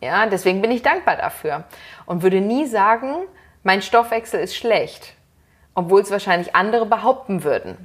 [0.00, 1.64] Ja, deswegen bin ich dankbar dafür
[2.04, 3.14] und würde nie sagen,
[3.66, 5.14] mein Stoffwechsel ist schlecht,
[5.74, 7.76] obwohl es wahrscheinlich andere behaupten würden.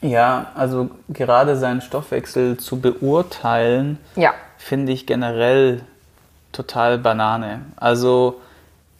[0.00, 4.32] Ja, also gerade seinen Stoffwechsel zu beurteilen, ja.
[4.58, 5.82] finde ich generell
[6.52, 7.62] total Banane.
[7.74, 8.40] Also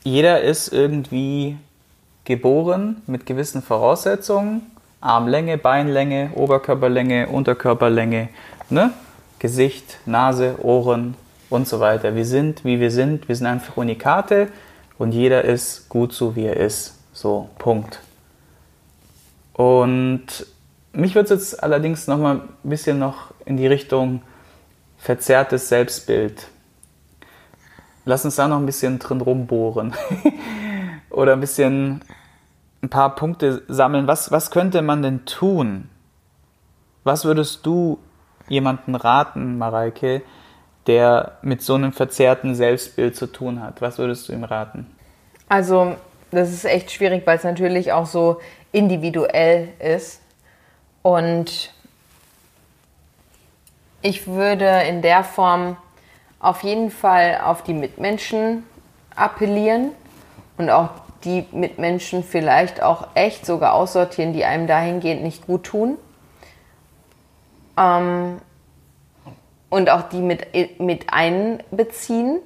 [0.03, 1.57] jeder ist irgendwie
[2.25, 4.67] geboren mit gewissen Voraussetzungen.
[5.01, 8.29] Armlänge, Beinlänge, Oberkörperlänge, Unterkörperlänge,
[8.69, 8.93] ne?
[9.39, 11.17] Gesicht, Nase, Ohren
[11.51, 12.17] und so weiter.
[12.17, 13.29] Wir sind, wie wir sind.
[13.29, 14.49] Wir sind einfach Unikate
[14.99, 16.99] und jeder ist gut so, wie er ist.
[17.13, 18.01] So, Punkt.
[19.53, 20.47] Und
[20.93, 24.23] mich würde es jetzt allerdings noch mal ein bisschen noch in die Richtung
[24.99, 26.49] verzerrtes Selbstbild.
[28.05, 29.95] Lass uns da noch ein bisschen drin rumbohren.
[31.11, 32.03] Oder ein bisschen
[32.83, 34.07] ein paar Punkte sammeln.
[34.07, 35.89] Was, was könnte man denn tun?
[37.05, 37.99] Was würdest du
[38.49, 40.23] jemanden raten, Mareike,
[40.87, 43.81] der mit so einem verzerrten Selbstbild zu tun hat?
[43.81, 44.87] Was würdest du ihm raten?
[45.49, 45.97] Also,
[46.31, 48.41] das ist echt schwierig, weil es natürlich auch so
[48.73, 50.21] individuell ist.
[51.03, 51.73] Und
[54.01, 55.77] ich würde in der Form
[56.41, 58.65] auf jeden Fall auf die Mitmenschen
[59.15, 59.91] appellieren
[60.59, 60.91] und auch
[61.25, 65.97] die Mitmenschen vielleicht auch echt sogar aussortieren, die einem dahingehend nicht gut tun.
[67.79, 68.39] Ähm,
[69.73, 72.41] und auch die mit, mit einbeziehen,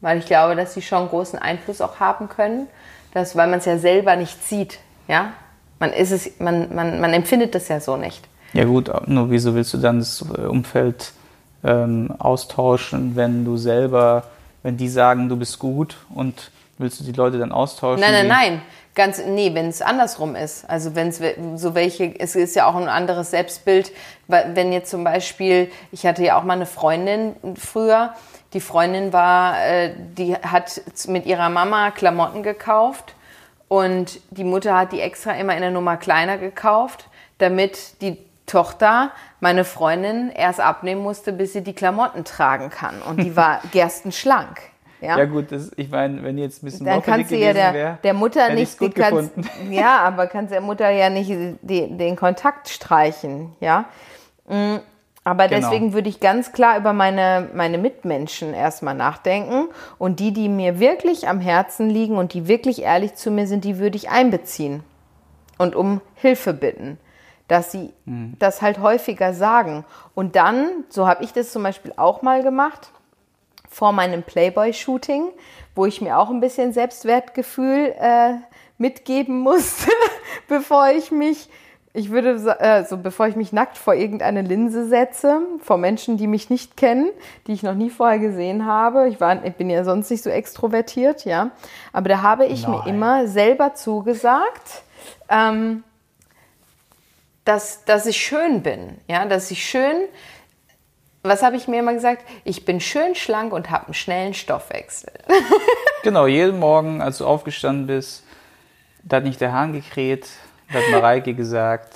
[0.00, 2.68] weil ich glaube, dass sie schon großen Einfluss auch haben können,
[3.12, 4.78] dass, weil man es ja selber nicht sieht,
[5.08, 5.32] ja.
[5.80, 8.28] Man ist es, man, man, man empfindet das ja so nicht.
[8.52, 11.12] Ja gut, nur wieso willst du dann das Umfeld
[11.64, 14.22] ähm, austauschen, wenn du selber,
[14.62, 18.00] wenn die sagen, du bist gut und willst du die Leute dann austauschen?
[18.00, 18.62] Nein, nein, nein.
[18.96, 20.68] Ganz, nee, wenn es andersrum ist.
[20.68, 21.20] Also wenn es
[21.56, 23.92] so welche, es ist ja auch ein anderes Selbstbild.
[24.26, 28.14] Wenn jetzt zum Beispiel, ich hatte ja auch mal eine Freundin früher,
[28.54, 33.14] die Freundin war, äh, die hat mit ihrer Mama Klamotten gekauft
[33.68, 37.06] und die Mutter hat die extra immer in der Nummer kleiner gekauft,
[37.36, 43.02] damit die Tochter, meine Freundin, erst abnehmen musste, bis sie die Klamotten tragen kann.
[43.02, 44.58] Und die war gerstenschlank.
[45.00, 47.74] Ja, ja gut, das, ich meine, wenn jetzt ein bisschen Dann kannst du ja der,
[47.74, 49.32] wär, der Mutter nicht die kannst,
[49.70, 51.30] Ja, aber kannst der Mutter ja nicht
[51.62, 53.86] die, den Kontakt streichen, ja.
[54.48, 54.76] Mm,
[55.24, 55.60] aber genau.
[55.60, 59.68] deswegen würde ich ganz klar über meine, meine Mitmenschen erstmal nachdenken.
[59.98, 63.64] Und die, die mir wirklich am Herzen liegen und die wirklich ehrlich zu mir sind,
[63.64, 64.84] die würde ich einbeziehen
[65.58, 66.98] und um Hilfe bitten
[67.48, 68.34] dass sie mhm.
[68.38, 69.84] das halt häufiger sagen.
[70.14, 72.90] Und dann, so habe ich das zum Beispiel auch mal gemacht,
[73.68, 75.28] vor meinem Playboy-Shooting,
[75.74, 78.34] wo ich mir auch ein bisschen Selbstwertgefühl äh,
[78.78, 79.90] mitgeben musste,
[80.48, 81.48] bevor ich mich,
[81.92, 86.26] ich würde äh, so, bevor ich mich nackt vor irgendeine Linse setze, vor Menschen, die
[86.26, 87.10] mich nicht kennen,
[87.46, 89.08] die ich noch nie vorher gesehen habe.
[89.08, 91.50] Ich, war, ich bin ja sonst nicht so extrovertiert, ja.
[91.92, 92.72] Aber da habe ich Nein.
[92.72, 94.82] mir immer selber zugesagt,
[95.30, 95.84] ähm,
[97.46, 99.96] dass, dass ich schön bin, ja, dass ich schön,
[101.28, 102.24] was habe ich mir immer gesagt?
[102.44, 105.12] Ich bin schön schlank und habe einen schnellen Stoffwechsel.
[106.02, 108.24] genau, jeden Morgen, als du aufgestanden bist,
[109.02, 110.28] da hat nicht der Hahn gekräht,
[110.72, 111.94] da hat Mareike gesagt.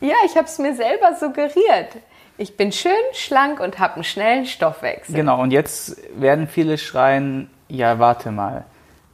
[0.00, 1.96] Ja, ich habe es mir selber suggeriert.
[2.38, 5.14] Ich bin schön schlank und habe einen schnellen Stoffwechsel.
[5.14, 8.64] Genau, und jetzt werden viele schreien, ja, warte mal.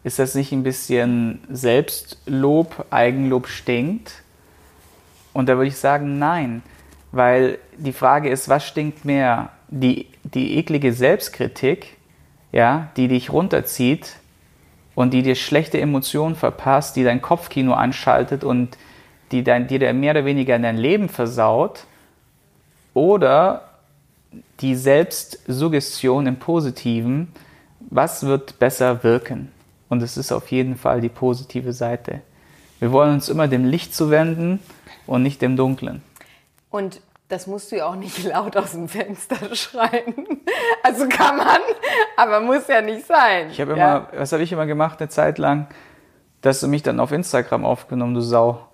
[0.05, 4.23] Ist das nicht ein bisschen Selbstlob, Eigenlob stinkt?
[5.33, 6.63] Und da würde ich sagen, nein.
[7.13, 9.51] Weil die Frage ist, was stinkt mehr?
[9.69, 11.97] Die, die eklige Selbstkritik,
[12.53, 14.17] ja, die dich runterzieht
[14.95, 18.77] und die dir schlechte Emotionen verpasst, die dein Kopfkino anschaltet und
[19.31, 21.85] die dein, dir mehr oder weniger dein Leben versaut,
[22.99, 23.69] oder
[24.61, 27.29] die Selbstsuggestion im Positiven,
[27.91, 29.53] was wird besser wirken?
[29.89, 32.23] Und es ist auf jeden Fall die positive Seite.
[32.81, 34.59] Wir wollen uns immer dem Licht zuwenden
[35.07, 36.03] und nicht dem Dunklen.
[36.79, 40.15] Und das musst du ja auch nicht laut aus dem Fenster schreien.
[40.83, 41.61] Also kann man,
[42.17, 43.51] aber muss ja nicht sein.
[43.51, 43.97] Ich habe ja.
[43.99, 45.67] immer, was habe ich immer gemacht eine Zeit lang?
[46.41, 48.67] Dass du mich dann auf Instagram aufgenommen, du Sau.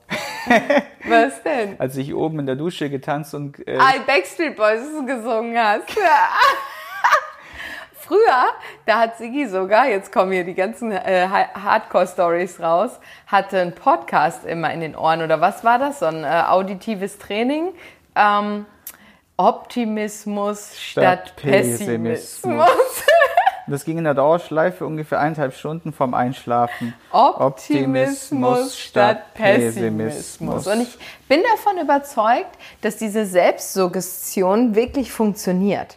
[1.05, 1.81] Was denn?
[1.81, 5.89] Als ich oben in der Dusche getanzt und äh, ah, Backstreet Boys gesungen hast.
[8.07, 8.45] Früher,
[8.85, 14.45] da hat Sigi sogar, jetzt kommen hier die ganzen äh, Hardcore-Stories raus, hatte einen Podcast
[14.45, 16.01] immer in den Ohren oder was war das?
[16.01, 17.73] So ein äh, auditives Training.
[18.15, 18.67] Ähm,
[19.39, 22.43] Optimismus statt, statt Pessimismus.
[22.43, 23.05] Pessimismus.
[23.67, 26.93] Das ging in der Dauerschleife ungefähr eineinhalb Stunden vom Einschlafen.
[27.11, 30.67] Optimismus, Optimismus statt Pessimismus.
[30.67, 32.51] Und ich bin davon überzeugt,
[32.83, 35.97] dass diese Selbstsuggestion wirklich funktioniert.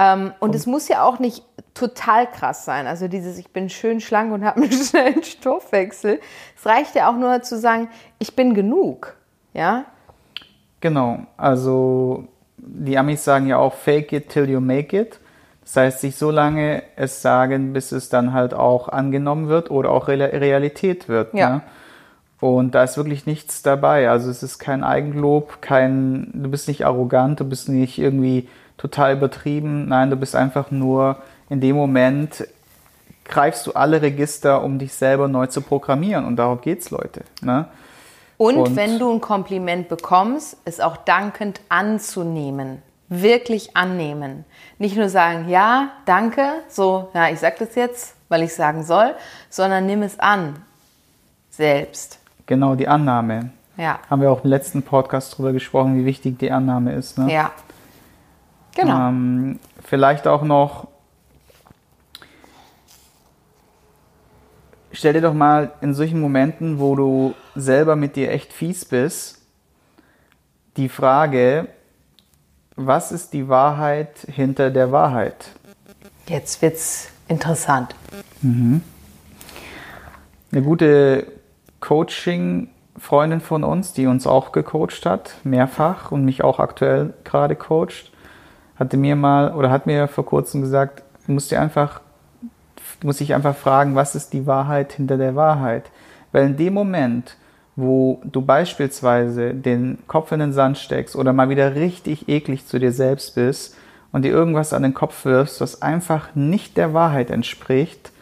[0.00, 2.86] Ähm, und, und es muss ja auch nicht total krass sein.
[2.86, 6.20] Also dieses, ich bin schön schlank und habe einen schnellen Stoffwechsel.
[6.56, 9.14] Es reicht ja auch nur zu sagen, ich bin genug.
[9.52, 9.84] Ja?
[10.80, 11.20] Genau.
[11.36, 12.24] Also
[12.56, 15.20] die Amis sagen ja auch, fake it till you make it.
[15.64, 19.90] Das heißt, sich so lange es sagen, bis es dann halt auch angenommen wird oder
[19.90, 21.34] auch Realität wird.
[21.34, 21.50] Ja.
[21.50, 21.62] Ne?
[22.40, 24.08] Und da ist wirklich nichts dabei.
[24.08, 28.48] Also es ist kein Eigenlob, kein, du bist nicht arrogant, du bist nicht irgendwie
[28.80, 29.88] total übertrieben.
[29.88, 31.16] Nein, du bist einfach nur
[31.50, 32.46] in dem Moment
[33.24, 36.24] greifst du alle Register, um dich selber neu zu programmieren.
[36.24, 37.24] Und darum geht's, Leute.
[37.42, 37.66] Ne?
[38.38, 42.82] Und, und wenn du ein Kompliment bekommst, es auch dankend anzunehmen.
[43.10, 44.44] Wirklich annehmen.
[44.78, 49.14] Nicht nur sagen, ja, danke, so, ja, ich sag das jetzt, weil ich sagen soll,
[49.50, 50.56] sondern nimm es an.
[51.50, 52.18] Selbst.
[52.46, 53.50] Genau, die Annahme.
[53.76, 53.98] Ja.
[54.08, 57.18] Haben wir auch im letzten Podcast darüber gesprochen, wie wichtig die Annahme ist.
[57.18, 57.32] Ne?
[57.32, 57.52] Ja.
[58.74, 59.08] Genau.
[59.08, 60.88] Ähm, vielleicht auch noch,
[64.92, 69.40] stell dir doch mal in solchen Momenten, wo du selber mit dir echt fies bist,
[70.76, 71.68] die Frage,
[72.76, 75.50] was ist die Wahrheit hinter der Wahrheit?
[76.26, 77.94] Jetzt wird's interessant.
[78.40, 78.82] Mhm.
[80.52, 81.26] Eine gute
[81.80, 88.09] Coaching-Freundin von uns, die uns auch gecoacht hat, mehrfach und mich auch aktuell gerade coacht,
[88.80, 92.00] hatte mir mal oder hat mir vor kurzem gesagt, du musst dir einfach,
[93.00, 95.90] du musst dich einfach fragen, was ist die Wahrheit hinter der Wahrheit?
[96.32, 97.36] Weil in dem Moment,
[97.76, 102.78] wo du beispielsweise den Kopf in den Sand steckst oder mal wieder richtig eklig zu
[102.78, 103.76] dir selbst bist
[104.12, 108.12] und dir irgendwas an den Kopf wirfst, was einfach nicht der Wahrheit entspricht,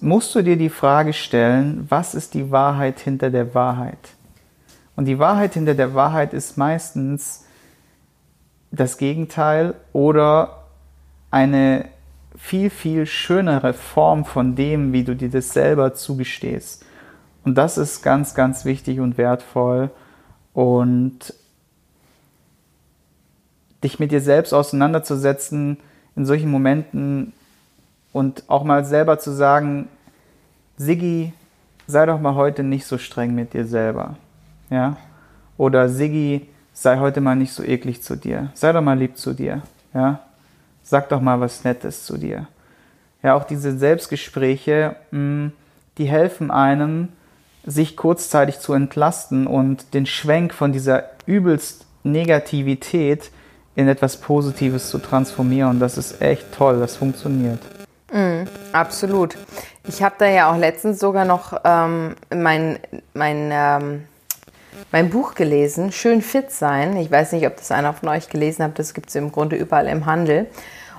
[0.00, 4.10] musst du dir die Frage stellen, was ist die Wahrheit hinter der Wahrheit?
[4.96, 7.44] Und die Wahrheit hinter der Wahrheit ist meistens
[8.72, 10.64] das Gegenteil oder
[11.30, 11.86] eine
[12.36, 16.84] viel, viel schönere Form von dem, wie du dir das selber zugestehst.
[17.44, 19.90] Und das ist ganz, ganz wichtig und wertvoll.
[20.54, 21.34] Und
[23.84, 25.78] dich mit dir selbst auseinanderzusetzen
[26.14, 27.32] in solchen Momenten
[28.12, 29.88] und auch mal selber zu sagen,
[30.76, 31.32] Siggi,
[31.86, 34.16] sei doch mal heute nicht so streng mit dir selber.
[34.70, 34.96] Ja?
[35.56, 38.50] Oder Siggi, sei heute mal nicht so eklig zu dir.
[38.54, 39.62] Sei doch mal lieb zu dir.
[39.94, 40.20] Ja?
[40.82, 42.48] Sag doch mal was Nettes zu dir.
[43.22, 45.48] Ja, auch diese Selbstgespräche, mm,
[45.98, 47.08] die helfen einem,
[47.64, 53.30] sich kurzzeitig zu entlasten und den Schwenk von dieser übelst Negativität
[53.76, 55.78] in etwas Positives zu transformieren.
[55.78, 57.60] Das ist echt toll, das funktioniert.
[58.12, 59.36] Mm, absolut.
[59.86, 62.78] Ich habe da ja auch letztens sogar noch ähm, mein,
[63.14, 64.04] mein, ähm,
[64.90, 66.96] mein Buch gelesen, Schön fit sein.
[66.96, 69.56] Ich weiß nicht, ob das einer von euch gelesen hat, das gibt es im Grunde
[69.56, 70.46] überall im Handel.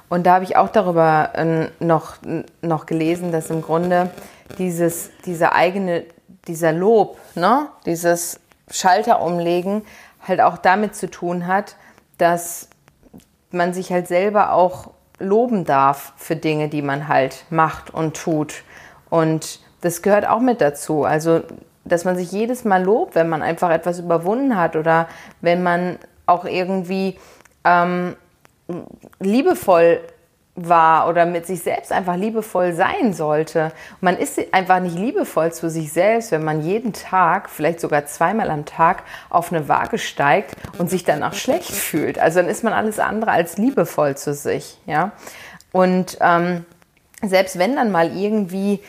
[0.09, 2.17] Und da habe ich auch darüber äh, noch,
[2.62, 4.12] noch gelesen, dass im Grunde
[4.57, 6.05] dieses, dieser eigene,
[6.47, 9.83] dieser Lob, ne, dieses Schalter umlegen,
[10.27, 11.75] halt auch damit zu tun hat,
[12.17, 12.69] dass
[13.51, 18.63] man sich halt selber auch loben darf für Dinge, die man halt macht und tut.
[19.09, 21.03] Und das gehört auch mit dazu.
[21.03, 21.41] Also,
[21.85, 25.07] dass man sich jedes Mal lobt, wenn man einfach etwas überwunden hat oder
[25.41, 27.17] wenn man auch irgendwie
[27.65, 28.15] ähm,
[29.19, 29.99] liebevoll
[30.55, 33.71] war oder mit sich selbst einfach liebevoll sein sollte.
[34.01, 38.51] man ist einfach nicht liebevoll zu sich selbst, wenn man jeden Tag, vielleicht sogar zweimal
[38.51, 42.19] am Tag, auf eine Waage steigt und sich danach schlecht fühlt.
[42.19, 44.77] Also dann ist man alles andere als liebevoll zu sich.
[44.85, 45.11] Ja?
[45.71, 46.65] Und ähm,
[47.23, 48.79] selbst wenn dann mal irgendwie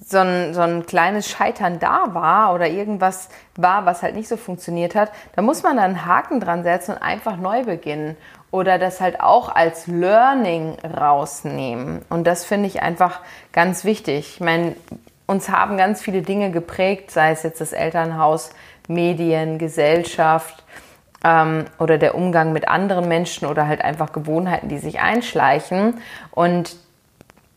[0.00, 4.36] so ein, so ein kleines Scheitern da war oder irgendwas war, was halt nicht so
[4.36, 8.16] funktioniert hat, da muss man dann einen Haken dran setzen und einfach neu beginnen
[8.50, 12.02] oder das halt auch als Learning rausnehmen.
[12.08, 13.20] Und das finde ich einfach
[13.52, 14.34] ganz wichtig.
[14.34, 14.76] Ich meine,
[15.26, 18.50] uns haben ganz viele Dinge geprägt, sei es jetzt das Elternhaus,
[18.88, 20.64] Medien, Gesellschaft
[21.24, 26.00] ähm, oder der Umgang mit anderen Menschen oder halt einfach Gewohnheiten, die sich einschleichen.
[26.30, 26.76] Und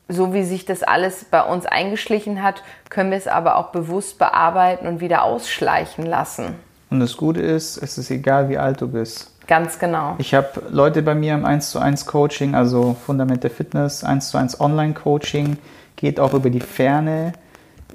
[0.08, 4.20] so wie sich das alles bei uns eingeschlichen hat, können wir es aber auch bewusst
[4.20, 6.56] bearbeiten und wieder ausschleichen lassen.
[6.90, 9.32] Und das Gute ist, es ist egal, wie alt du bist.
[9.48, 10.16] Ganz genau.
[10.18, 14.30] Ich habe Leute bei mir im 1 zu 1 Coaching, also Fundament der Fitness, 1
[14.30, 15.58] zu 1 Online Coaching,
[15.96, 17.34] geht auch über die Ferne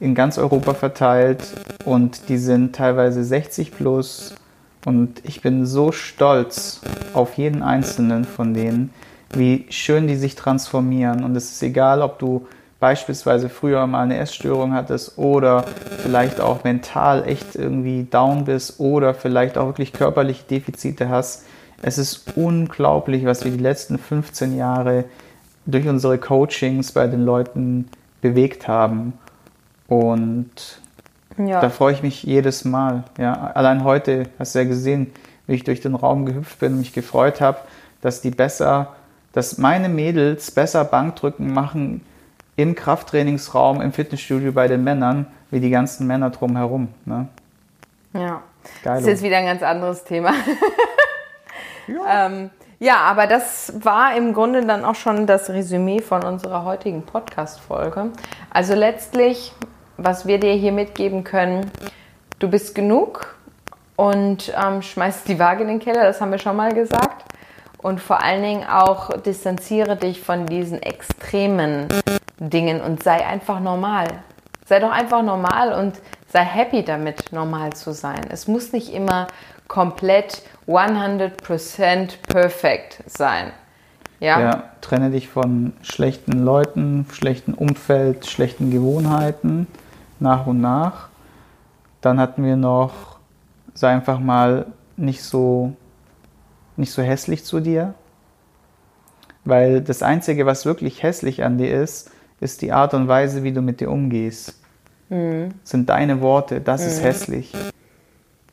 [0.00, 1.42] in ganz Europa verteilt
[1.84, 4.34] und die sind teilweise 60 plus
[4.86, 6.80] und ich bin so stolz
[7.12, 8.94] auf jeden einzelnen von denen,
[9.32, 12.46] wie schön die sich transformieren und es ist egal, ob du
[12.80, 15.64] beispielsweise früher mal eine Essstörung hattest oder
[16.02, 21.44] vielleicht auch mental echt irgendwie down bist oder vielleicht auch wirklich körperliche Defizite hast.
[21.82, 25.04] Es ist unglaublich, was wir die letzten 15 Jahre
[25.66, 27.88] durch unsere Coachings bei den Leuten
[28.22, 29.12] bewegt haben.
[29.86, 30.50] Und
[31.36, 31.60] ja.
[31.60, 33.04] da freue ich mich jedes Mal.
[33.18, 35.12] Ja, allein heute hast du ja gesehen,
[35.46, 37.58] wie ich durch den Raum gehüpft bin und mich gefreut habe,
[38.00, 38.94] dass die besser,
[39.32, 42.04] dass meine Mädels besser Bankdrücken machen
[42.56, 46.88] im Krafttrainingsraum, im Fitnessstudio bei den Männern, wie die ganzen Männer drumherum.
[47.04, 47.28] Ne?
[48.12, 48.42] Ja.
[48.82, 48.96] Geil.
[48.96, 50.32] Das ist jetzt wieder ein ganz anderes Thema.
[51.86, 52.26] ja.
[52.26, 57.02] ähm, ja, aber das war im Grunde dann auch schon das Resümee von unserer heutigen
[57.02, 58.10] Podcast-Folge.
[58.50, 59.52] Also letztlich,
[59.96, 61.70] was wir dir hier mitgeben können,
[62.38, 63.36] du bist genug
[63.96, 67.24] und ähm, schmeißt die Waage in den Keller, das haben wir schon mal gesagt.
[67.80, 71.88] Und vor allen Dingen auch distanziere dich von diesen extremen
[72.38, 74.06] Dingen und sei einfach normal.
[74.66, 78.20] Sei doch einfach normal und sei happy damit, normal zu sein.
[78.30, 79.28] Es muss nicht immer
[79.66, 83.52] komplett 100% perfekt sein.
[84.20, 84.38] Ja?
[84.40, 89.66] ja, trenne dich von schlechten Leuten, schlechten Umfeld, schlechten Gewohnheiten
[90.18, 91.08] nach und nach.
[92.02, 93.10] Dann hatten wir noch
[93.74, 94.66] sei einfach mal
[94.96, 95.72] nicht so,
[96.80, 97.94] nicht so hässlich zu dir.
[99.44, 102.10] Weil das Einzige, was wirklich hässlich an dir ist,
[102.40, 104.54] ist die Art und Weise, wie du mit dir umgehst.
[105.08, 105.50] Mhm.
[105.62, 106.88] Sind deine Worte, das mhm.
[106.88, 107.52] ist hässlich.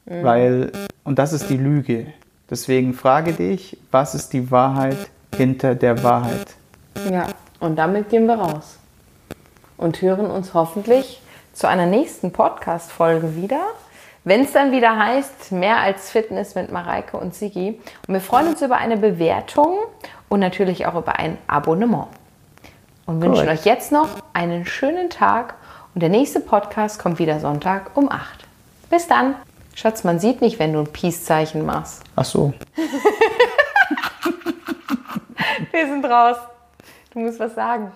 [0.05, 0.23] Mhm.
[0.23, 0.71] Weil,
[1.03, 2.07] und das ist die Lüge.
[2.49, 4.97] Deswegen frage dich, was ist die Wahrheit
[5.35, 6.55] hinter der Wahrheit?
[7.11, 7.27] Ja,
[7.59, 8.77] und damit gehen wir raus.
[9.75, 11.21] Und hören uns hoffentlich
[11.53, 13.61] zu einer nächsten Podcast-Folge wieder.
[14.27, 17.79] Wenn es dann wieder heißt, mehr als Fitness mit Mareike und Sigi.
[18.09, 19.77] Und wir freuen uns über eine Bewertung
[20.27, 22.07] und natürlich auch über ein Abonnement.
[23.05, 23.61] Und wünschen Correct.
[23.61, 25.55] euch jetzt noch einen schönen Tag.
[25.95, 28.45] Und der nächste Podcast kommt wieder Sonntag um 8.
[28.89, 29.35] Bis dann.
[29.75, 32.03] Schatz, man sieht nicht, wenn du ein Peace-Zeichen machst.
[32.17, 32.53] Ach so.
[35.71, 36.35] wir sind raus.
[37.13, 37.93] Du musst was sagen.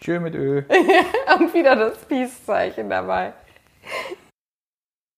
[0.00, 0.62] Tschö mit Ö.
[1.38, 3.34] Und wieder das Peace-Zeichen dabei.